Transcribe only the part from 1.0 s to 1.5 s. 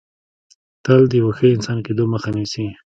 د یو ښه